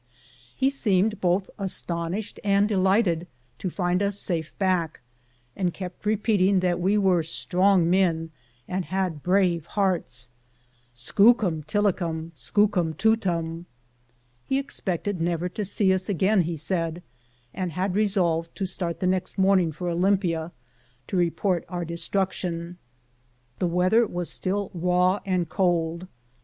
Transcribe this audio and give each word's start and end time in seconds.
He 0.55 0.71
seemed 0.71 1.21
both 1.21 1.47
astonished 1.59 2.39
and 2.43 2.67
delighted 2.67 3.27
to 3.59 3.69
find 3.69 4.01
us 4.01 4.17
safe 4.17 4.57
back, 4.57 5.01
and 5.55 5.75
kept 5.75 6.07
repeating 6.07 6.59
that 6.61 6.79
we 6.79 6.97
were 6.97 7.21
strong 7.21 7.87
men 7.87 8.31
and 8.67 8.85
had 8.85 9.21
brave 9.21 9.67
nearts:" 9.77 10.29
Skookum 11.05 11.61
tilicum, 11.65 12.31
skookum 12.33 12.95
tumtum/* 12.95 13.65
He 14.43 14.57
expected 14.57 15.21
never 15.21 15.47
to 15.49 15.63
see 15.63 15.93
us 15.93 16.09
again, 16.09 16.41
he 16.41 16.55
said, 16.55 17.03
and 17.53 17.73
had 17.73 17.93
resolved 17.93 18.55
to 18.55 18.65
start 18.65 19.01
the 19.01 19.05
next 19.05 19.37
morn 19.37 19.59
ing 19.59 19.71
for 19.71 19.87
Olympia 19.87 20.51
to 21.05 21.15
report 21.15 21.63
our 21.69 21.85
destruction. 21.85 22.79
The 23.59 23.67
weather 23.67 24.07
was 24.07 24.31
still 24.31 24.71
raw 24.73 25.19
and 25.27 25.47
cold. 25.47 26.07